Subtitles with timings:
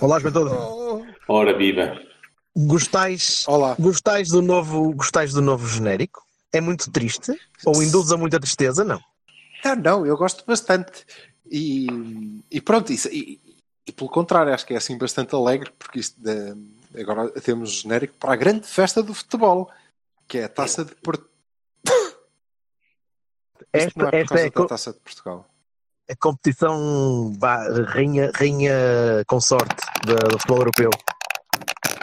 [0.00, 0.54] Olá, Juventude.
[1.28, 1.98] Ora, viva.
[2.56, 3.76] Gostais, Olá.
[3.78, 6.22] gostais, do novo, gostais do novo genérico?
[6.52, 7.32] É muito triste?
[7.64, 8.84] Ou induz a muita tristeza?
[8.84, 9.00] Não.
[9.64, 11.04] Não, não, eu gosto bastante.
[11.50, 11.86] E,
[12.50, 13.40] e pronto, isso, e,
[13.86, 18.14] e pelo contrário, acho que é assim bastante alegre, porque isto de- agora temos genérico
[18.18, 19.70] para a grande festa do futebol,
[20.26, 20.94] que é a taça de
[23.74, 25.46] Isto não Esta, é por esta é a da taça de Portugal.
[26.10, 28.72] a competição vá, rainha, rainha
[29.26, 30.90] consorte da- do futebol europeu.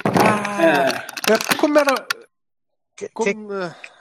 [0.05, 1.93] Ah, É, como era.
[2.95, 3.49] Que- que- Como,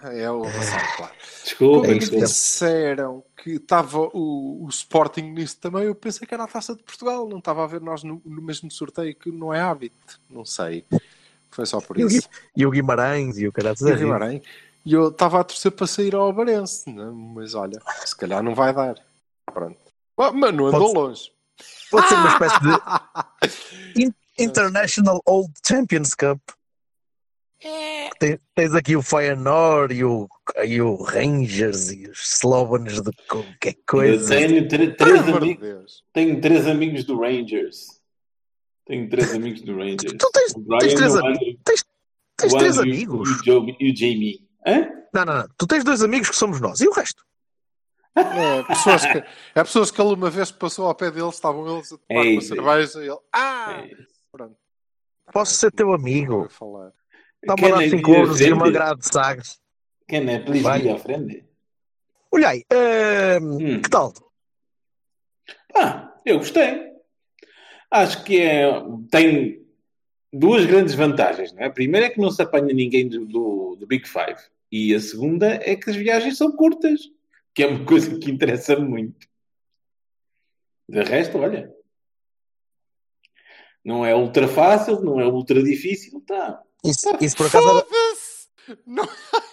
[0.02, 1.12] é o Vassal, claro.
[1.44, 6.44] desculpa, Como me disseram que estava o, o Sporting nisso também, eu pensei que era
[6.44, 7.26] a taça de Portugal.
[7.26, 10.20] Não estava a ver nós no, no mesmo sorteio que não é hábito.
[10.28, 10.84] Não sei.
[11.50, 12.28] Foi só por E o, isso.
[12.28, 13.76] Gui- e o Guimarães e o caralho.
[13.80, 14.42] E o Guimarães.
[14.84, 17.04] E eu estava a torcer para sair ao Abarense, né?
[17.12, 18.96] mas olha, se calhar não vai dar.
[19.52, 19.78] Pronto.
[20.16, 21.32] Mas não andou Pode- longe.
[21.90, 26.40] Pode ser uma espécie de In- International Old Champions Cup.
[28.18, 30.28] Tem- tens aqui o Feyenoord e o,
[30.64, 34.28] e o Rangers e os Slovens de qualquer Eu coisa.
[34.36, 38.00] tenho tre- três, amigos, tenho três amigos do Rangers.
[38.84, 40.12] Tenho três amigos do Rangers.
[40.18, 41.38] Tu tens- Brian, tens três amigos?
[41.40, 41.84] Andrew- Tens,
[42.36, 43.28] tens o três amigos?
[43.46, 44.48] E o, e o Jamie.
[44.66, 44.88] Hã?
[45.12, 45.48] Não, não, não.
[45.58, 46.80] Tu tens dois amigos que somos nós.
[46.80, 47.24] E o resto?
[48.14, 49.18] É, pessoas que,
[49.54, 52.32] é pessoas que ele uma vez passou ao pé deles, estavam eles a tomar É
[52.32, 53.18] uma cerveja e ele.
[53.32, 53.82] Ah!
[53.84, 53.90] É.
[54.30, 54.56] Pronto.
[55.32, 56.40] Posso ser teu amigo?
[56.40, 56.92] Vou falar.
[57.42, 59.60] Está-me a dar Quem é 5 que euros e uma grade de sagres.
[60.06, 60.38] Quem é?
[60.40, 60.82] Please Vai.
[60.82, 61.44] be à frente.
[62.30, 62.64] Olha aí,
[63.40, 63.80] hum, Hum.
[63.82, 64.12] que tal?
[65.74, 66.92] Ah, eu gostei.
[67.90, 68.70] Acho que é,
[69.10, 69.61] tem
[70.32, 71.52] duas grandes vantagens.
[71.52, 71.66] Não é?
[71.66, 74.40] A primeira é que não se apanha ninguém do, do, do Big Five.
[74.70, 77.00] E a segunda é que as viagens são curtas,
[77.54, 79.26] que é uma coisa que interessa muito.
[80.88, 81.72] De resto, olha,
[83.84, 86.62] não é ultra fácil, não é ultra difícil, tá.
[86.84, 87.86] Isso, isso por acaso!
[88.86, 89.08] Não-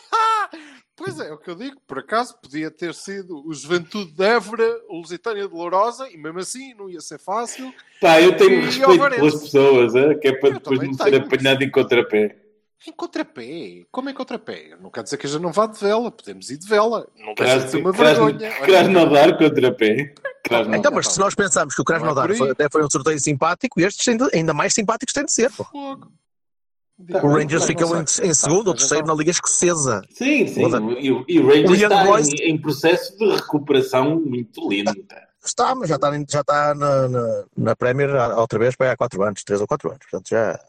[1.00, 1.78] Pois é, é o que eu digo.
[1.88, 6.40] Por acaso podia ter sido o Juventude de Évora, o Lusitânia de Lourosa, e mesmo
[6.40, 7.74] assim não ia ser fácil.
[8.02, 9.22] Pá, eu tenho E respeito Alvarense.
[9.22, 10.16] pelas pessoas, é?
[10.16, 12.36] que é para Eu depois não ser apanhado em contrapé.
[12.86, 13.86] Em contrapé.
[13.90, 14.78] Como em contrapé?
[14.82, 16.12] Não quer dizer que a gente não vá de vela.
[16.12, 17.08] Podemos ir de vela.
[17.18, 18.52] Não deixa de ser uma vergonha.
[18.66, 20.14] queres nadar contrapé?
[20.46, 20.92] Então, nadar.
[20.92, 22.38] mas se nós pensarmos que o é por aí.
[22.38, 25.50] foi, até foi um sorteio simpático, estes ainda, ainda mais simpáticos têm de ser.
[25.52, 25.66] pô.
[27.12, 27.28] Fogo.
[27.28, 30.02] O Rangers ficou em, em segundo ou Tá, terceiro na Liga Escocesa.
[30.12, 30.62] Sim, sim.
[31.00, 34.68] E, o- e o Rangers O Young está Boys- em, em processo de recuperação muito
[34.68, 34.94] lento.
[35.44, 39.24] Está, mas já está, já está na, na, na Premier outra vez para há 4
[39.24, 40.02] anos, 3 ou 4 anos.
[40.09, 40.59] Portanto, já,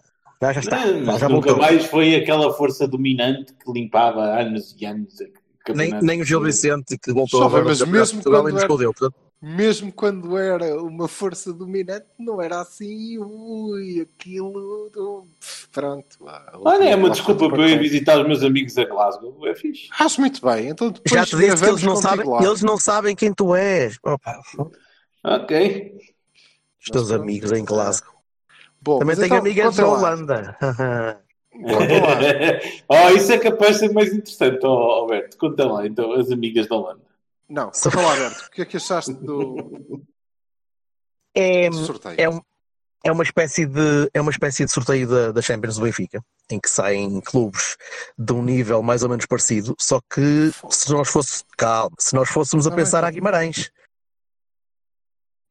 [0.41, 0.87] já, já está.
[0.87, 1.57] Não, já, mas já nunca voltou.
[1.57, 5.15] mais foi aquela força dominante que limpava anos e anos.
[5.75, 8.49] Nem, nem o Gil Vicente, que voltou Só mas ao Campeonato de mesmo Portugal quando
[8.51, 8.95] e nos era- escondeu.
[9.43, 13.19] Mesmo quando era uma força dominante, não era assim.
[13.19, 14.91] Ui, aquilo.
[14.91, 15.27] do-
[15.73, 16.17] Pronto.
[16.21, 19.47] vá, Olha, é uma lá desculpa para eu ir visitar os meus amigos a Glasgow.
[19.47, 19.89] É fixe.
[19.99, 20.69] Acho muito bem.
[20.69, 22.43] Então depois já te disse que eles não, sabem, lá.
[22.45, 23.99] eles não sabem quem tu és.
[24.05, 24.41] Opa,
[25.25, 25.95] Ok.
[26.83, 27.65] os teus pronto, amigos em é.
[27.65, 28.13] Glasgow.
[28.83, 29.89] Bom, Também mas tenho então, amigas lá.
[29.89, 30.59] Holanda.
[32.89, 35.37] Oh, isso é capaz de ser mais interessante, oh, Alberto.
[35.37, 37.10] Conta lá, então, as amigas da Holanda.
[37.51, 38.45] Não, conta lá, Alberto.
[38.47, 40.05] O que é que achaste do,
[41.35, 42.15] é, do sorteio?
[42.19, 42.41] é, um-
[43.05, 46.61] é uma espécie de é uma espécie de sorteio da, da Champions do Benfica, em
[46.61, 47.77] que saem clubes
[48.17, 52.29] de um nível mais ou menos parecido, só que se nós fosse calma, se nós
[52.29, 53.71] fôssemos a bem, pensar a Guimarães,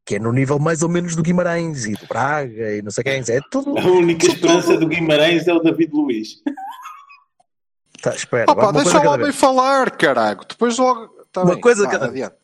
[0.06, 3.04] que é no nível mais ou menos do Guimarães e do Braga e não sei
[3.04, 3.78] quem, é tudo.
[3.78, 6.42] A única esperança do Guimarães é o David Luiz.
[8.02, 10.46] Tá, espera, Opa, deixa o homem falar, carago.
[10.48, 11.19] Depois logo.
[11.32, 11.62] Tá Uma bem.
[11.62, 12.36] coisa cada- adiante.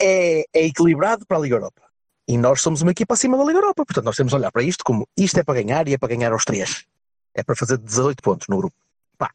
[0.00, 1.82] é, é equilibrado para a Liga Europa.
[2.26, 3.84] E nós somos uma equipa acima da Liga Europa.
[3.84, 6.08] Portanto, nós temos de olhar para isto como isto é para ganhar e é para
[6.08, 6.84] ganhar aos três.
[7.34, 8.74] É para fazer 18 pontos no grupo.
[9.18, 9.30] Pá,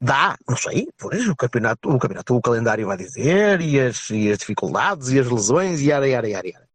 [0.00, 4.30] dá, não sei, pois o campeonato, o campeonato, o calendário vai dizer, e as, e
[4.30, 6.68] as dificuldades, e as lesões, e ara, e ara, e ara, e ara.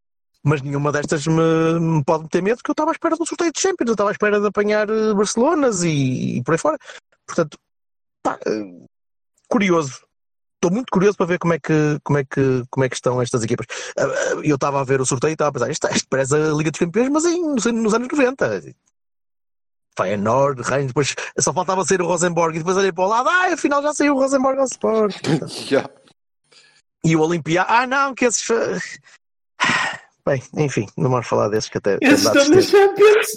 [0.43, 3.51] Mas nenhuma destas me, me pode meter medo, que eu estava à espera do sorteio
[3.51, 6.77] de Champions, eu estava à espera de apanhar eh, Barcelonas e, e por aí fora.
[7.25, 7.57] Portanto,
[8.21, 8.85] pá, eh,
[9.49, 10.05] curioso.
[10.65, 13.21] Estou muito curioso para ver como é que, como é que, como é que estão
[13.21, 13.67] estas equipas.
[13.97, 16.35] Ah, ah, Eu estava a ver o sorteio e estava a pensar, isto, isto parece
[16.35, 18.73] a Liga dos Campeões, mas em, nos, nos anos 90.
[19.97, 23.53] Feyenoord, Reims, depois só faltava sair o Rosenborg e depois olhei para o lado, ah,
[23.53, 25.15] afinal já saiu o Rosenborg ao Sport.
[25.69, 25.89] Já.
[27.03, 28.45] E o Olimpiá, ah não, que esses.
[30.27, 33.27] Bem, enfim, não vamos falar desses que até, até, me, dá tristeza, Champions.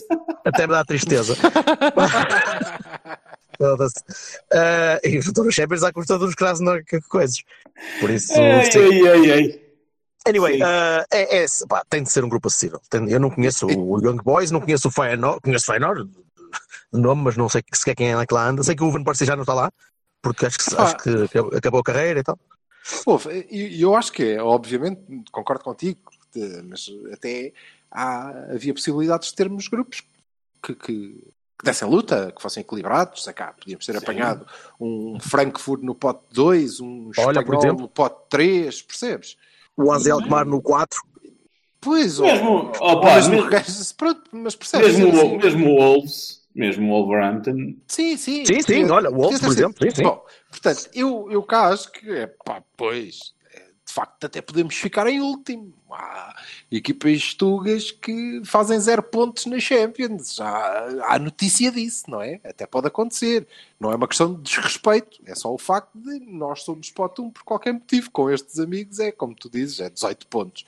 [0.46, 1.36] até me dá tristeza.
[3.58, 3.94] Foda-se.
[4.52, 7.42] Ah, e estou nos Champions à custa dos Krasnodar coisas.
[8.00, 8.40] Por isso, sim.
[8.40, 9.60] ai, ai, ai.
[10.26, 12.80] Anyway, ah, é, é- pá, tem de ser um grupo acessível.
[12.88, 16.04] Tem- eu não conheço o Young Boys, não conheço o Feyenoord, conheço o Feyenoord
[16.92, 18.62] de nome, mas não sei sequer quem é que lá anda.
[18.62, 19.72] Sei que o Van Persie já não está lá,
[20.22, 20.84] porque acho que, Pá.
[20.84, 21.10] acho que
[21.56, 22.38] acabou- a carreira e tal.
[23.50, 25.00] E eu acho que é, obviamente,
[25.30, 26.00] concordo contigo,
[26.34, 27.52] de- mas até
[27.90, 30.02] há, havia possibilidades de termos grupos
[30.62, 31.24] que, que,
[31.58, 33.24] que dessem luta, que fossem equilibrados.
[33.24, 33.98] Sei cá, podíamos ter Sim.
[33.98, 34.46] apanhado
[34.80, 37.82] um Frankfurt no pote 2, um Olha, espanhol exemplo.
[37.82, 39.36] no pote 3, percebes?
[39.76, 41.00] O Azel Alkmaar no 4.
[41.80, 44.96] Pois, Mesmo, ou, opa, mesmo, mesmo- pronto, mas percebes?
[44.96, 47.76] Mesmo, assim, o- mesmo o Wolves, mesmo o Wolverhampton.
[47.86, 48.44] Sim, sim.
[48.44, 50.02] Sim, sim, olha, o Wolves, por exemplo, sim, sim.
[50.02, 53.32] Bom, portanto, eu, eu cá acho que é pá, pois,
[53.88, 55.72] de facto, até podemos ficar em último.
[55.90, 56.36] Há
[56.70, 60.34] equipas tugas que fazem zero pontos na Champions.
[60.34, 62.38] Já há notícia disso, não é?
[62.44, 63.46] Até pode acontecer.
[63.80, 67.30] Não é uma questão de desrespeito, é só o facto de nós somos spot 1
[67.30, 68.10] por qualquer motivo.
[68.10, 70.66] Com estes amigos é, como tu dizes, é 18 pontos.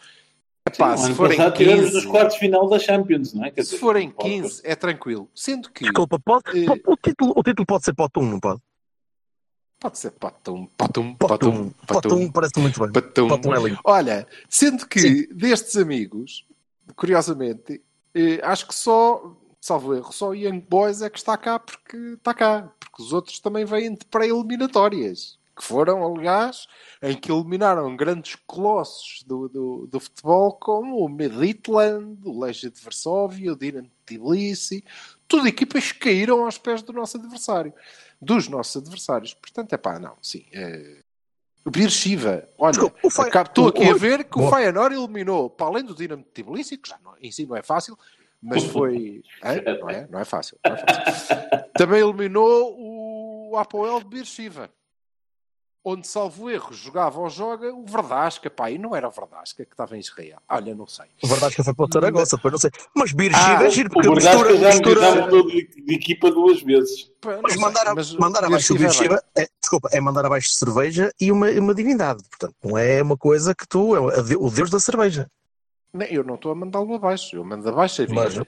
[0.66, 3.50] Epá, Sim, se forem passado tivemos 15, nos quartos final da Champions, não é?
[3.50, 5.28] Quer se dizer, forem não pode- 15, é tranquilo.
[5.34, 8.60] Sendo que Desculpa, pode, Eh, o, título, o título pode ser pote 1, não pode?
[9.80, 11.70] Pode ser pot 1, pot 1, Pote pot 1, 1.
[11.86, 12.92] Pote 1 parece muito bem.
[12.92, 13.28] Patum.
[13.28, 13.80] 1 é lindo.
[13.82, 16.46] Olha, sendo que destes amigos,
[16.94, 17.82] curiosamente,
[18.14, 22.34] eh, acho que só, salvo erro, só Young Boys é que está cá porque está
[22.34, 22.70] cá.
[22.78, 25.39] Porque os outros também vêm de pré-eliminatórias.
[25.60, 26.66] Que foram, aliás,
[27.02, 32.80] em que eliminaram grandes colossos do, do, do futebol como o Midtjylland, o Legia de
[32.80, 34.82] Varsóvia, o Dinamo de Tbilisi.
[35.28, 37.74] Tudo equipas que caíram aos pés do nosso adversário.
[38.22, 39.34] Dos nossos adversários.
[39.34, 40.46] Portanto, é pá, não, sim.
[40.50, 41.02] É...
[41.62, 42.72] O Beersheba, olha,
[43.04, 44.48] estou aqui a o- ver que o.
[44.48, 47.62] Feyenoord eliminou, para além do Dinamo de Tbilisi, que já não, em si não é
[47.62, 47.98] fácil,
[48.40, 49.22] mas foi...
[49.44, 49.60] Hã?
[49.78, 50.08] Não, é?
[50.10, 50.58] não é fácil.
[50.64, 51.36] não é fácil.
[51.74, 54.70] Também eliminou o Apoel de Beersheba,
[55.84, 59.72] onde, salvo erro, jogava ou joga o Verdasca, pá, e não era o Verdasca que
[59.72, 60.38] estava em Israel.
[60.48, 61.06] Olha, não sei.
[61.24, 62.70] A é que foi para o Saragossa, depois não sei.
[62.94, 64.56] Mas Bir Ah, é giro, porque o Verdasca mistura.
[64.58, 67.10] já, mistura de, de equipa duas vezes.
[67.20, 70.00] Pá, mas sei, mandar, a- mas mandar abaixo o Beersheba Bir é é, desculpa, é
[70.00, 72.22] mandar abaixo cerveja e uma, uma divindade.
[72.28, 73.96] Portanto, não é uma coisa que tu.
[74.14, 75.30] É a de- o deus da cerveja.
[75.92, 78.22] Não, eu não estou a mandá-lo abaixo, eu mando abaixo a vinha.
[78.24, 78.46] Mas- o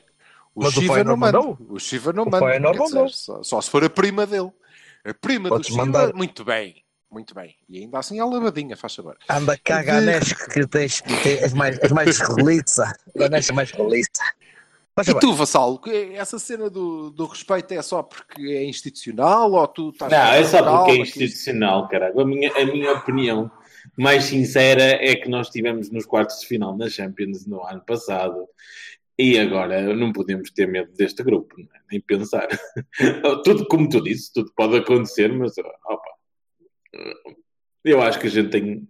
[0.55, 1.38] mas o Shiva Feyenoord não manda.
[1.38, 1.58] mandou?
[1.70, 2.46] O Shiva não O manda.
[2.73, 3.08] Quer dizer.
[3.08, 4.50] Só, só se for a prima dele.
[5.05, 6.12] A prima Podes do Shiva, mandar.
[6.14, 6.76] muito bem.
[7.12, 7.55] Muito bem.
[7.69, 9.19] E ainda assim é lavadinha, faz favor.
[9.29, 12.91] Anda cá, Ganesh, que tens, que tens mais, és mais reliça.
[13.14, 14.23] Ganesh é mais reliça.
[14.94, 19.53] Faz E tu, Vassalo, que- essa cena do, do respeito é só porque é institucional
[19.53, 22.19] ou tu estás Não, é só porque é que institucional, caralho.
[22.19, 23.50] A minha, a minha opinião
[23.97, 28.47] mais sincera é que nós estivemos nos quartos de final na Champions no ano passado
[29.19, 31.81] e agora não podemos ter medo deste grupo, não é?
[31.91, 32.48] nem pensar.
[33.44, 36.11] tudo, como tu disse, tudo pode acontecer, mas opa,
[37.84, 38.89] eu acho que a gente tem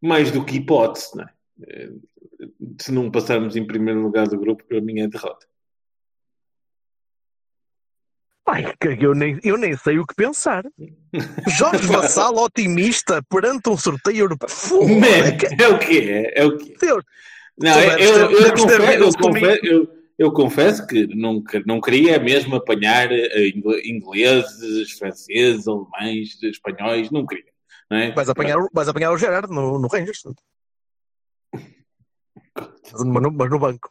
[0.00, 1.90] mais do que hipótese, não é?
[2.80, 5.46] Se não passarmos em primeiro lugar do grupo, para mim é derrota.
[8.46, 8.66] Ai,
[9.00, 10.64] eu nem, eu nem sei o que pensar.
[11.48, 14.48] Jorge Vassal, otimista, perante um sorteio europeu.
[15.38, 16.76] Que- É o que é, é o que é.
[16.76, 17.04] Deus.
[17.58, 21.80] Não, Tu eu, eu, eu, confesso, eu, confesso, eu, eu confesso que não, que- não
[21.80, 27.52] queria mesmo apanhar eh, ingle- ingleses, franceses, alemães, espanhóis, não queria.
[27.90, 28.12] Não é?
[28.12, 30.22] Vais apanhar, o- vais apanhar o Gerard no, no Rangers.
[32.92, 33.90] Mas no, mas no banco.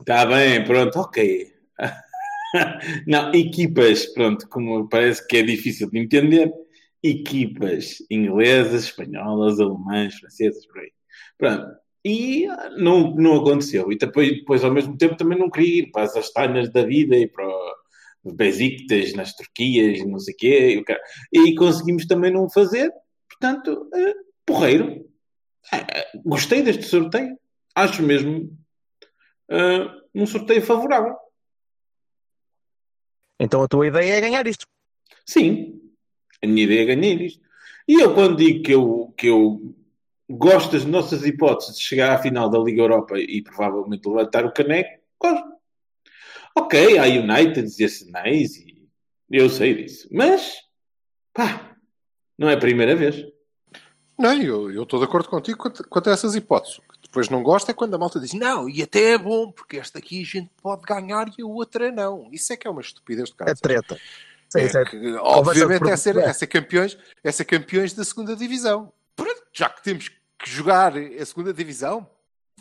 [0.00, 1.52] Está bem, pronto, ok.
[3.06, 6.52] Não, equipas, pronto, como parece que é difícil de entender,
[7.02, 10.90] equipas inglesas, espanholas, alemãs, francesas, por aí.
[11.38, 11.66] Pronto.
[12.04, 13.92] E ah, não, não aconteceu.
[13.92, 17.16] E depois, depois, ao mesmo tempo, também não queria ir para as astanhas da vida
[17.16, 17.46] e para
[18.22, 20.84] o Besiktas, nas Turquias, e não sei o quê.
[21.32, 22.92] E, conseguimos também não fazer.
[23.28, 24.14] Portanto, eh,
[24.46, 25.06] porreiro.
[25.72, 25.86] Ah,
[26.24, 27.38] gostei deste sorteio.
[27.74, 28.50] Acho mesmo
[29.50, 31.16] ah, um sorteio favorável.
[33.38, 34.66] Então a tua ideia é ganhar isto.
[35.26, 35.80] Sim,
[36.42, 37.40] a minha ideia é ganhar isto.
[37.88, 39.74] E eu, quando digo que eu, que eu
[40.36, 44.52] gosto das nossas hipóteses de chegar à final da Liga Europa e provavelmente levantar o
[44.52, 45.48] caneco, gosto.
[46.56, 48.88] Ok, há United e Arsenais e
[49.30, 50.08] eu sei disso.
[50.10, 50.56] Mas,
[51.32, 51.76] pá,
[52.36, 53.24] não é a primeira vez.
[54.18, 56.78] Não, eu eu estou de acordo contigo quanto, quanto a essas hipóteses.
[56.78, 59.50] O que depois não gosto é quando a malta diz não, e até é bom,
[59.50, 62.28] porque esta aqui a gente pode ganhar e a outra não.
[62.32, 63.54] Isso é que é uma estupidez de É cara.
[63.54, 63.98] treta.
[64.48, 64.84] Sim, É sim.
[64.90, 68.92] que, obviamente é ser, é, ser campeões, é ser campeões da segunda divisão.
[69.16, 72.06] Pronto, já que temos que jogar a segunda divisão,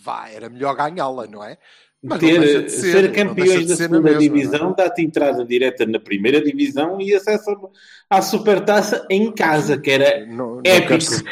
[0.02, 1.58] vá, era melhor ganhá-la, não é?
[2.02, 5.86] Mas Ter, de ser, ser deixa campeões de da ser segunda divisão dá-te entrada direta
[5.86, 7.70] na primeira divisão e acesso
[8.10, 10.88] à supertaça em casa, que era Não, não épico.
[10.88, 11.24] quero ser-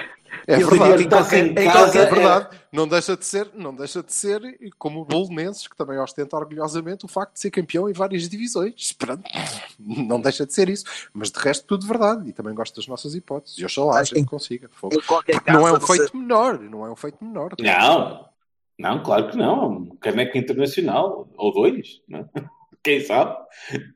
[0.50, 1.04] É verdade.
[1.04, 4.14] em qualquer- Em em casa qualquer- É verdade, não deixa de ser, não deixa de
[4.14, 4.40] ser
[4.80, 8.94] como o Bolonenses, que também ostenta orgulhosamente o facto de ser campeão em várias divisões.
[8.94, 9.24] Pronto,
[9.78, 10.86] não deixa de ser isso.
[11.14, 12.30] Mas de resto, tudo verdade.
[12.30, 13.58] E também gosto das nossas hipóteses.
[13.60, 14.70] E oxalá a gente consiga.
[15.28, 16.60] Em caso, não é um você- feito menor.
[16.60, 17.54] Não é um feito menor.
[17.60, 18.30] Não,
[18.80, 19.64] não, claro que não.
[19.64, 22.26] É Um caneco internacional, ou dois, não é?
[22.82, 23.36] quem sabe?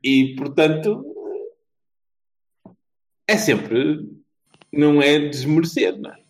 [0.04, 1.06] E, portanto,
[3.28, 4.06] é sempre.
[4.74, 6.21] Não é desmerecer, não é?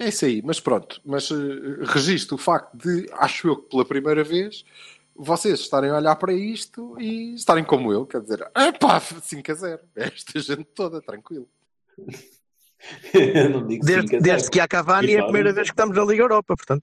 [0.00, 0.98] É isso aí, mas pronto.
[1.04, 4.64] Mas eh, registro o facto de, acho eu que pela primeira vez,
[5.14, 9.54] vocês estarem a olhar para isto e estarem como eu, quer dizer, pá, 5 a
[9.54, 9.80] 0.
[9.94, 11.46] Esta gente toda, tranquilo.
[13.12, 15.94] Eu não digo Desde, a desde que há Cavani é a primeira vez que estamos
[15.94, 16.82] na Liga Europa, portanto.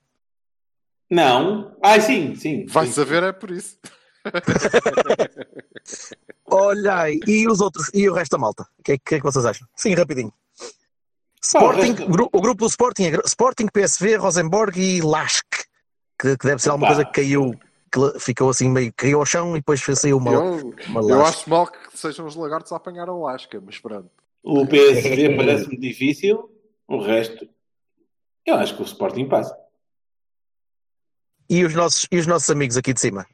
[1.09, 1.75] Não.
[1.81, 2.67] Ah, sim, sim.
[2.67, 3.79] Vai saber, é por isso.
[6.45, 8.67] Olha aí, e os outros, e o resto da malta?
[8.77, 9.67] O que, é, que é que vocês acham?
[9.75, 10.31] Sim, rapidinho.
[11.44, 15.46] Sporting, gru- o grupo do Sporting é Sporting, PSV, Rosenborg e Lask,
[16.20, 16.96] que, que deve ser alguma Opa.
[16.96, 17.60] coisa que caiu,
[17.91, 21.25] que ficou assim meio, caiu ao chão e depois fez saiu uma, Eu, uma eu
[21.25, 24.10] acho mal que sejam os lagartos a apanhar a lasca, mas pronto.
[24.44, 26.50] O PSV parece-me difícil.
[26.88, 27.48] O resto,
[28.46, 29.56] eu acho que o Sporting passa.
[31.50, 33.25] E os nossos, e os nossos amigos aqui de cima?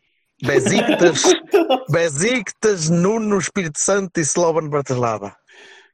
[0.43, 1.21] Besiktas,
[1.89, 5.35] Besiktas, Nuno, Espírito Santo e Slovan Bratislava.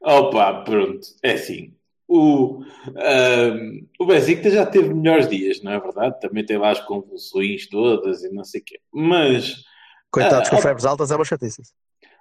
[0.02, 1.74] Opa, pronto, é assim.
[2.12, 2.64] O,
[2.96, 6.18] ahm, o Besiktas já teve melhores dias, não é verdade?
[6.20, 8.80] Também tem lá as convulsões todas e não sei o quê.
[8.92, 9.62] Mas,
[10.10, 10.60] Coitados Ah, com ah.
[10.62, 11.62] febres altas é uma chatice.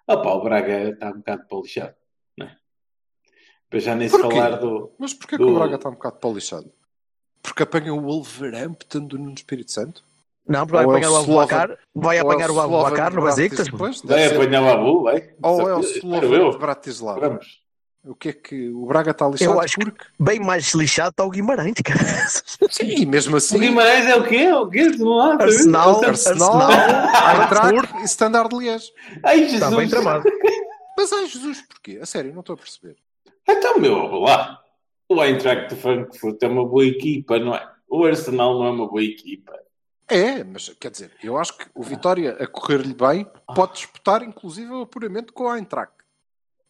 [0.07, 1.95] opa, o Braga está um bocado para lixado,
[2.37, 2.55] não é?
[3.67, 4.91] Para já nem se falar do...
[4.99, 6.71] Mas porquê que Do- o Braga está um bocado para o lixado?
[7.41, 10.03] Porque apanha o Wolverhampton do Nuno Espírito Santo?
[10.47, 13.67] Não, porque vai Ou é apanhar o Abubacar, vai é apanhar o Abubacar no Besiktas.
[14.03, 15.33] Vai apanhar o Abu, vai?
[15.41, 16.57] Ou é o Slovan de.
[16.59, 17.19] Bratislava?
[17.21, 17.63] Vamos.
[18.05, 19.51] O que é que o Braga está lixado?
[19.53, 20.05] Eu acho que- porque...
[20.19, 21.99] Bem mais lixado está o Guimarães, cara.
[22.69, 23.59] Sim, mesmo O assim...
[23.59, 24.51] Guimarães é o quê?
[24.53, 24.85] O quê?
[24.97, 25.33] Não lá?
[25.33, 28.91] Arsenal, Arsenal, Arsenal, Eintracht e Standard Liège.
[29.23, 29.61] Ai, Jesus!
[29.61, 30.23] Está bem tramado.
[30.97, 31.99] Mas ai Jesus, porquê?
[32.01, 32.95] A sério, não estou a perceber.
[33.47, 34.59] Então, meu, lá.
[35.09, 37.67] O Eintracht de Frankfurt é uma boa equipa, não é?
[37.89, 39.53] O Arsenal não é uma boa equipa.
[40.07, 44.71] É, mas quer dizer, eu acho que o Vitória a correr-lhe bem pode disputar inclusive
[44.71, 45.93] o apuramento com a Eintracht.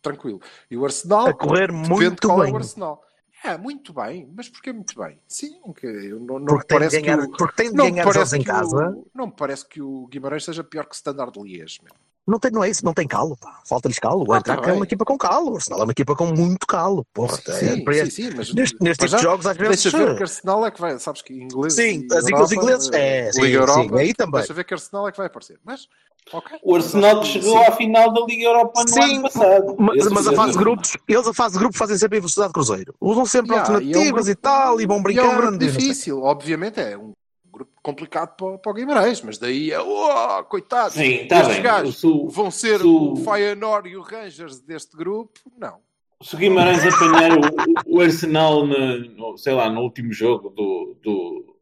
[0.01, 0.41] Tranquilo.
[0.71, 2.53] E o Arsenal A correr muito qual é bem.
[2.53, 3.03] o Arsenal.
[3.43, 4.29] É, muito bem.
[4.35, 5.21] Mas porquê muito bem?
[5.27, 7.31] Sim, eu não, não Porque me tem, de parece ganhar, que o...
[7.37, 8.89] porque tem de ganhar jogos parece em que casa.
[8.89, 11.79] o, não me parece que o Guimarães seja pior que Standard de Liège.
[11.83, 11.93] meu.
[12.29, 13.35] Não, tem, não é isso, não tem calo.
[13.37, 13.59] pá.
[13.67, 14.23] Falta-lhes calo.
[14.27, 15.53] O Ah, Eintracht tá é uma equipa com calo.
[15.53, 17.03] O Arsenal é uma equipa com muito calo.
[17.11, 19.57] Porra, é, Sim, para sim, este- sim, mas neste, neste tipo de já, jogos, às
[19.57, 19.81] vezes.
[19.83, 22.53] Deixa ver que Arsenal é que vai, sabes que inglês Sim, e as- os Europa,
[22.55, 24.39] ingleses- é, eh, sim, Liga sim, Europa, aí também.
[24.41, 25.59] Deixa ver que Arsenal é que vai aparecer.
[25.65, 25.87] Mas,
[26.31, 26.59] ok.
[26.61, 27.65] O Arsenal chegou Sim.
[27.65, 29.75] à final da Liga Europa no Sim, ano passado.
[29.79, 32.21] Mas, mas a foi fase de grupos, eles a fase de grupos fazem sempre em
[32.21, 32.93] velocidade de cruzeiro.
[33.01, 35.03] Usam sempre Yeah, alternativas e é e, um grupo- tal, e vão E é um
[35.03, 35.41] brincando.
[35.57, 37.13] grupo e difícil, obviamente é um
[37.59, 41.63] grupo complicado para, para o Guimarães, mas daí é, oh, coitados, Sim, está estes bem.
[41.63, 45.77] gajos vão ser se o- Feyenoord e o Rangers deste grupo, não.
[46.21, 50.97] Se o Guimarães apanhar o, o Arsenal, na- no, sei lá, no último jogo do,
[51.01, 51.55] do-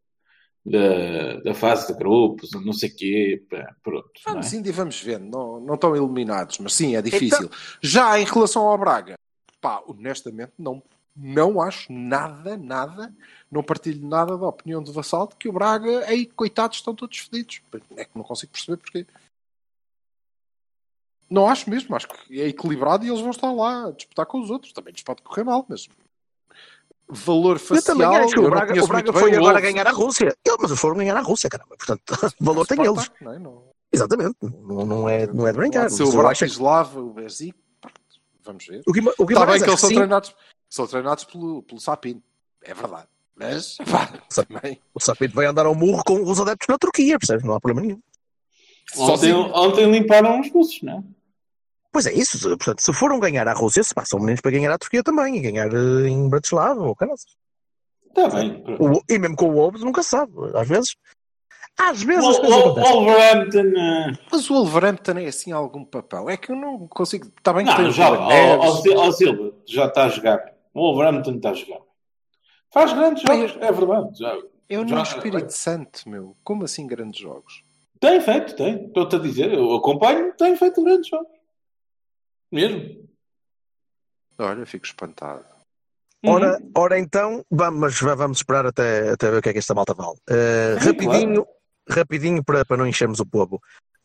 [0.66, 3.44] da, da fase de grupos, não sei o quê,
[3.82, 4.10] pronto.
[4.26, 4.34] não é?
[4.36, 7.50] Vamos indo e vamos vendo, não, não estão eliminados, mas sim, é difícil.
[7.82, 9.16] Já em relação ao Braga,
[9.62, 10.82] pá, honestamente, não,
[11.18, 13.14] não acho nada, nada,
[13.52, 17.18] não partilho nada da opinião do Vassal de que o Braga, aí, coitados, estão todos
[17.18, 17.60] fedidos.
[17.96, 19.06] É que não consigo perceber porquê.
[21.30, 24.40] Não acho mesmo, acho que é equilibrado e eles vão estar lá a disputar com
[24.40, 24.72] os outros.
[24.72, 25.88] Também lhes pode correr mal, mas
[27.10, 27.98] valor Eu facial.
[27.98, 30.36] também acho que eu o Braga, o Braga foi o agora ganhar a Rússia.
[30.46, 31.76] Ele- Mas foram ganhar a Rússia, caramba.
[31.76, 32.04] Portanto,
[32.40, 33.12] valor tem eles.
[33.20, 33.40] Não é?
[33.40, 34.36] Não- Exatamente.
[34.42, 35.90] Não, não é, não é de brincar.
[35.90, 37.56] Ser o eu que- Bratislava, o Bezik,
[38.44, 38.84] vamos ver.
[38.88, 40.36] O Guima- o Está bem que eles são treinados,
[40.70, 42.22] são treinados pelo, pelo Sapin,
[42.64, 43.08] é verdade.
[43.36, 44.80] Mas, pá, também.
[44.94, 47.44] O Sapito vai andar ao murro com os adeptos na Turquia, percebes?
[47.46, 48.02] Não há problema nenhum.
[48.98, 51.04] Ontem, ontem limparam os russos, não é?
[51.92, 52.38] Pois é isso.
[52.38, 55.38] se- Portanto, se foram ganhar à Rússia, se passam meninos para ganhar à Turquia também
[55.38, 57.26] e ganhar eh, em Bratislava ou caras.
[58.08, 58.64] Está bem.
[58.80, 60.32] O- E mesmo com o Wolves nunca se sabe.
[60.56, 60.96] Às vezes.
[61.80, 62.74] Às vezes O o-.
[62.76, 63.80] Wolverhampton.
[63.80, 66.30] eh, Mas o Wolverhampton é assim algum papel.
[66.30, 67.28] É que eu não consigo.
[67.38, 70.57] Está bem que tem Não, o já, ó, Silva, já está a jogar.
[70.78, 71.82] O Wolverhampton está a jogar.
[72.72, 74.20] Faz grandes jogos, é verdade.
[74.20, 74.38] Já,
[74.70, 76.38] Eu Já- no Espírito Santo, meu.
[76.44, 77.64] Como assim grandes jogos?
[78.00, 78.86] tem feito, tem.
[78.86, 81.32] Estou-te a dizer, eu acompanho, tem feito grandes jogos.
[82.52, 83.10] Mesmo.
[84.38, 85.44] Olha, fico espantado.
[86.24, 86.34] Uhum.
[86.34, 89.96] Ora, ora então, vamos, vamos esperar até, até ver o que é que esta malta
[89.96, 90.18] vale.
[90.30, 91.48] Uh, Sim, rapidinho,
[91.90, 93.60] rapidinho para, para não enchermos o povo.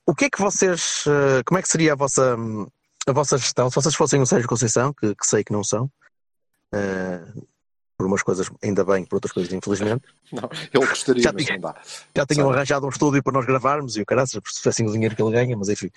[0.06, 1.04] O que é que vocês.
[1.06, 2.66] uh, como é que seria a vossa, hum,
[3.06, 3.68] a vossa gestão?
[3.68, 5.90] Se vocês fossem o Sérgio Conceição, que, que sei que não são,
[6.74, 7.46] uh,
[7.96, 10.02] por umas coisas ainda bem, por outras coisas infelizmente,
[10.32, 11.80] Não, ele gostaria, Já mas tinha- não dá.
[12.16, 12.56] já tinham Sabe.
[12.56, 15.32] arranjado um estúdio para nós gravarmos e o caralho, se tivessem o dinheiro que ele
[15.32, 15.90] ganha, mas enfim.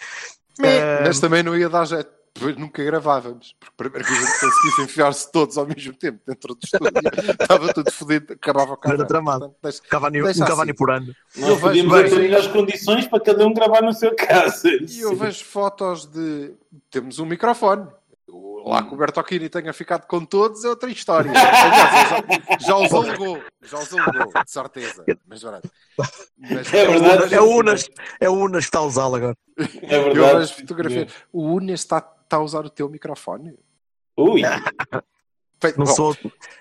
[1.04, 2.10] Mas também não ia dar jeito.
[2.38, 3.56] Depois nunca gravávamos.
[3.58, 6.92] Porque primeiro que a gente conseguisse enfiar-se todos ao mesmo tempo dentro do estúdio,
[7.40, 8.96] estava tudo fodido, acabava o carro.
[8.96, 9.40] Era tramado.
[9.52, 10.78] Portanto, deixa- Cavani, Deixa um Cavani assim.
[10.78, 11.16] por ano.
[11.38, 14.68] Nós Eu podíamos definir as condições para cada um gravar no seu caso.
[14.68, 16.54] E eu vejo fotos de.
[16.92, 17.88] Temos um microfone.
[18.66, 21.32] Lá que o Bertocchini tenha ficado com todos é outra história.
[21.32, 23.40] Já, já os alugou.
[23.62, 25.06] Já os alugou, de certeza.
[25.28, 25.72] Mas, pronto.
[26.38, 27.36] Mas- É verdade.
[27.36, 27.88] É o Unas,
[28.20, 29.38] é o Unas que está a usá-lo agora.
[29.84, 30.54] É verdade.
[30.54, 31.14] fotografias.
[31.32, 33.56] O Unas está, está a usar o teu microfone?
[34.18, 34.42] Ui.
[35.62, 36.16] Feito- Não sou,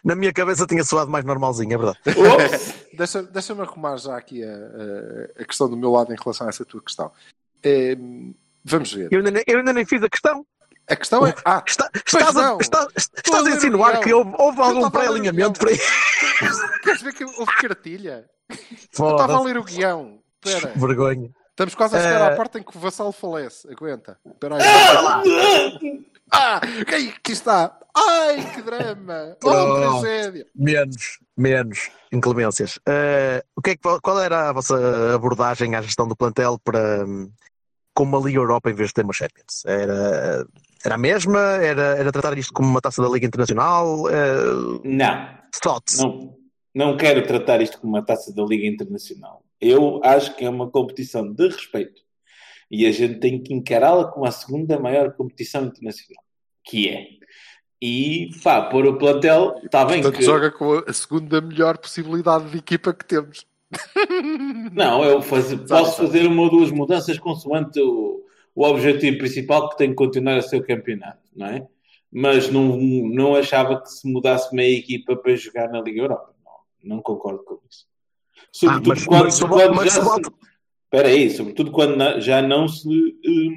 [0.05, 1.99] na minha cabeça tinha soado mais normalzinho, é verdade.
[2.07, 2.75] Ops.
[2.95, 4.55] Deixa- Deixa-me arrumar já aqui a,
[5.41, 7.11] a- questão do meu lado em relação a essa tua questão.
[7.63, 7.97] Eh,
[8.65, 9.09] vamos ver.
[9.11, 10.47] Eu ainda, nem- eu ainda nem fiz a questão.
[10.89, 11.35] A questão é.
[11.45, 15.79] Ah, Está- estás, a, está- estás a insinuar que houve, houve algum pré-alinhamento para aí?
[16.83, 18.27] queres ver que houve cartilha?
[18.51, 20.19] Eu estava a ler o guião.
[20.45, 20.73] Espera.
[20.77, 21.31] Vergonha.
[21.51, 22.35] Estamos quase a chegar Eh.
[22.35, 23.67] à parte em que o vassalo falece.
[23.73, 24.19] Aguenta.
[24.27, 26.05] Espera aí.
[26.31, 27.79] Ah, aqui aqui está.
[27.97, 29.37] Ai, que drama.
[29.45, 30.01] Oh, Oh.
[30.01, 30.47] tragédia.
[30.55, 32.79] Menos, menos inclemências.
[32.89, 37.05] Eh, o que é que, qual era a vossa abordagem à gestão do plantel para
[37.95, 39.65] hum, com uma Liga Europa em vez de ter uma Champions?
[39.65, 40.47] Era,
[40.85, 41.41] era a mesma?
[41.41, 44.09] Era, era tratar isto como uma taça da Liga Internacional?
[44.11, 45.29] Eh, Não.
[45.63, 45.99] thoughts?
[45.99, 46.37] Não,
[46.75, 49.43] não quero tratar isto como uma taça da Liga Internacional.
[49.61, 52.03] Eu acho que é uma competição de respeito.
[52.71, 56.23] E a gente tem que encará-la como a segunda maior competição internacional.
[56.65, 57.07] Que é.
[57.81, 60.25] E, pá, pôr o plantel, está bem Portanto, que...
[60.25, 63.47] joga com a segunda melhor possibilidade de equipa que temos.
[64.73, 66.09] Não, eu faz- posso sabe.
[66.09, 68.23] fazer uma ou duas mudanças consoante o,
[68.55, 71.67] o objetivo principal que tem que continuar a ser o campeonato, não é?
[72.13, 76.33] Mas não, não achava que se mudasse meia equipa para jogar na Liga Europa.
[76.83, 77.87] Não, não concordo com isso.
[78.53, 80.21] Sobretudo Ah, mas- quando, mas se quando vol- mas já se.
[80.85, 83.55] Espera aí, sobretudo quando já não se hum,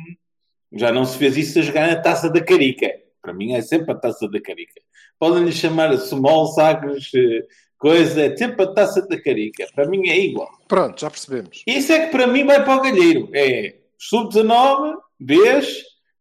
[0.74, 2.90] já não se fez isso a jogar na Taça da Carica.
[3.22, 4.82] Para mim é sempre a Taça da Carica.
[5.20, 7.46] Podem-lhe chamar Small, Sagres, eh,
[7.78, 9.68] coisa, é sempre a Taça da Carica.
[9.76, 10.50] Para mim é igual.
[10.68, 11.62] Pronto, já percebemos.
[11.66, 13.30] Isso é que para mim vai para o galheiro.
[13.34, 15.68] É sub-19, Bs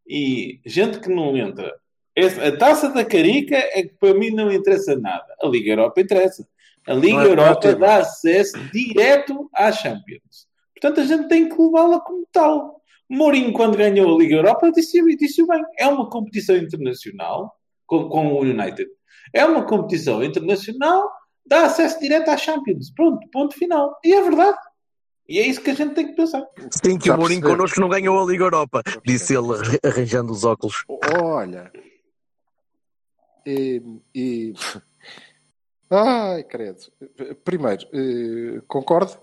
[0.08, 1.74] e gente que não entra.
[2.14, 5.26] Esse- a taça da Carica é que para mim não interessa nada.
[5.42, 6.46] A Liga Europa interessa.
[6.86, 10.46] A Liga é- Europa dá acesso direto à Champions.
[10.74, 12.80] Portanto, a gente tem que levá-la como tal.
[13.08, 15.62] Mourinho, quando ganhou a Liga Europa, disse, disse bem.
[15.78, 17.52] É uma competição internacional
[17.86, 18.88] com, com o United.
[19.32, 21.10] É uma competição internacional,
[21.46, 22.90] dá acesso direto à Champions.
[22.90, 23.98] Pronto, ponto final.
[24.04, 24.58] E é verdade.
[25.28, 26.46] E é isso que a gente tem que pensar.
[26.70, 30.32] Sim, que Já o Mourinho connosco não ganhou a Liga Europa, disse ele arra- arranjando
[30.32, 30.84] os óculos.
[31.20, 31.72] Olha.
[33.44, 33.82] E,
[34.14, 34.54] e-
[35.90, 36.80] Ai, credo.
[37.44, 39.18] Primeiro, eh, concordo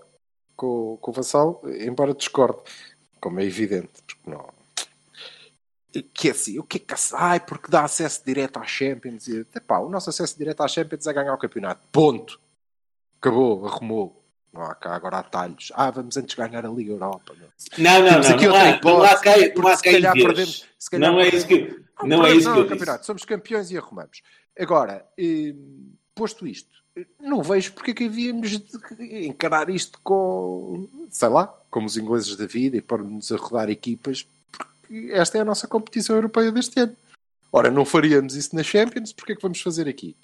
[0.56, 2.58] com, com o Vassal, embora discorde,
[3.20, 4.46] como é evidente, porque não.
[6.12, 6.94] Que é assim, o que é que.
[7.14, 9.28] Ai, porque dá acesso direto à Champions.
[9.28, 11.86] E, epá, o nosso acesso direto à Champions é ganhar o campeonato.
[11.92, 12.40] Ponto.
[13.20, 14.20] Acabou, arrumou.
[14.52, 15.72] Não há cá agora atalhos.
[15.74, 17.34] Ah, vamos antes ganhar a Liga Europa.
[17.38, 17.48] meu.
[17.78, 18.34] Não, não, Temos não.
[18.36, 21.30] aqui não, outra há, não há cá, não se calhar perdemos- se calhar Não é
[21.30, 22.68] perdemos- isso que, Não, não é isso que eu disse.
[22.68, 23.06] campeonato.
[23.06, 24.22] Somos campeões e arrumamos.
[24.58, 25.54] Agora, eh,
[26.14, 26.70] posto isto,
[27.20, 32.36] não vejo porque é que havíamos de encarar isto com, sei lá, como os ingleses
[32.36, 34.28] da vida e pôr-nos a rodar equipas,
[34.86, 36.96] porque esta é a nossa competição europeia deste ano.
[37.52, 40.16] Ora, não faríamos isso na Champions, porque é que vamos fazer aqui?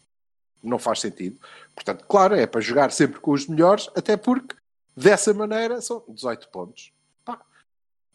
[0.62, 1.38] Não faz sentido.
[1.74, 4.54] Portanto, claro, é para jogar sempre com os melhores, até porque
[4.96, 6.92] dessa maneira são 18 pontos.
[7.24, 7.40] Pá.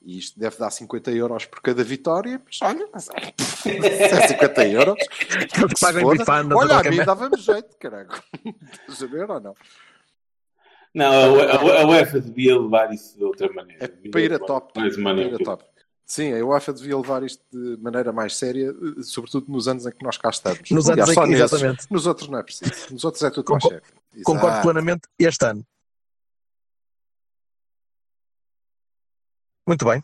[0.02, 3.34] E isto deve dar 50 euros por cada vitória, mas olha, mas é,
[3.70, 4.96] é 50 euros.
[5.58, 8.10] Eles Se pagam bifana, Olha, a mim dava-me jeito, caralho.
[8.88, 9.56] Estás a ver ou não?
[10.94, 13.84] Não, a, a, a UEFA devia levar isso de outra maneira.
[13.84, 14.80] É para ir a top.
[14.80, 15.44] Mais uma Para ir a maneira.
[15.44, 15.75] top.
[16.06, 20.04] Sim, a UEFA devia levar isto de maneira mais séria, sobretudo nos anos em que
[20.04, 20.70] nós cá estamos.
[20.70, 21.54] Nos Aliás, anos em que- nesses.
[21.54, 21.88] exatamente.
[21.91, 22.72] Nos outros não é preciso.
[22.94, 24.24] Nos outros é tudo mais Concor- sério.
[24.24, 24.62] Concordo Exato.
[24.62, 25.65] plenamente este ano.
[29.68, 30.04] Muito bem.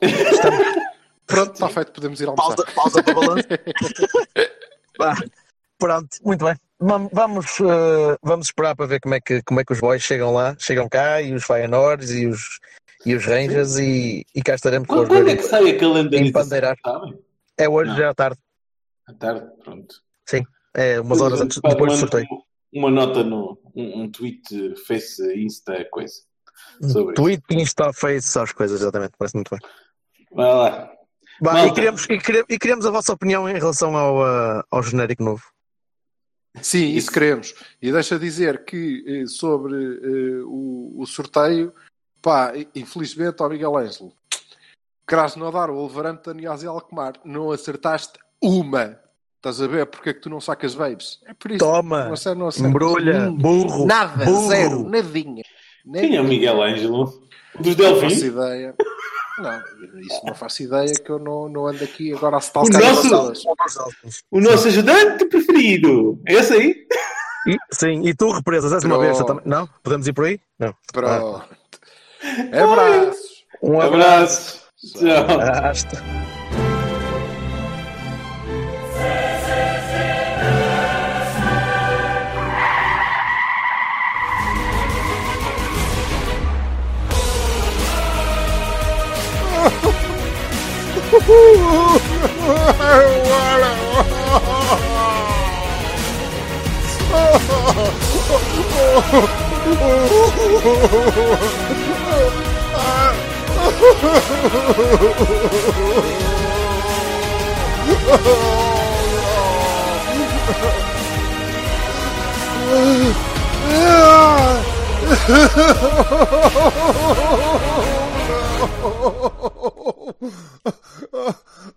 [1.26, 2.56] Pronto, está feito, podemos ir almoçar.
[2.56, 3.46] Pausa, pausa para balanço.
[5.78, 6.54] Pronto, muito bem.
[6.80, 10.02] Vam- Vamos, eh, vamos esperar para ver como é, que, como é que os boys
[10.02, 12.58] chegam lá, chegam cá, e os Feyenoords e os,
[13.04, 15.78] e os Rangers, e, e cá estaremos com Quando, os quando é que sai a
[15.78, 17.18] calendarização?
[17.56, 17.96] É hoje, Não.
[17.96, 18.38] já à tarde.
[19.06, 19.94] À tarde, pronto.
[20.74, 22.26] É umas horas antes, depois do sorteio.
[22.72, 26.14] Uma nota no um, um tweet, Face, Insta, coisa.
[26.92, 29.14] Sobre Tweet, Insta, Face, as coisas, exatamente.
[29.18, 29.58] Parece muito bem.
[30.32, 30.92] Vai lá.
[31.42, 31.68] Bah, Malta.
[31.68, 35.24] e, queremos, e, queremos, e queremos a vossa opinião em relação ao, ah, ao genérico
[35.24, 35.42] novo.
[36.62, 37.12] Sim, isso Isso.
[37.12, 37.54] queremos.
[37.80, 41.72] E deixa dizer que eh, sobre eh, o, o sorteio,
[42.22, 44.12] pá, infelizmente, ao Miguel Ângelo,
[45.08, 48.98] querás não dar o Wolverhampton e Azel Alkmaar, não acertaste uma.
[49.36, 51.18] Estás a ver porque é que tu não sacas babes?
[51.26, 51.60] É por isso.
[51.60, 53.38] Toma, Não acertas- não acertas embrulha, ninguém.
[53.38, 54.48] burro, Nada, burro.
[54.48, 55.42] zero, nadinha.
[55.94, 57.04] Quem é o Miguel Ângelo?
[57.58, 58.74] Dos Não faço ideia.
[59.38, 59.62] Não,
[60.00, 63.02] isso não faço ideia que eu não, não ando aqui agora a O stalkar nosso-
[63.32, 63.42] pessoas.
[64.30, 66.20] O nosso ajudante preferido.
[66.28, 66.86] É esse aí?
[67.72, 69.08] Sim, e tu represas, és uma Pronto.
[69.08, 69.42] besta também.
[69.46, 69.66] Não?
[69.82, 70.38] Podemos ir por aí?
[70.58, 70.74] Não.
[72.50, 72.76] Pronto.
[72.80, 73.44] Abraços.
[73.62, 74.60] Um Abraço.
[74.94, 75.26] Tchau.
[97.20, 98.00] abraço.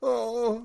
[0.02, 0.62] Oh,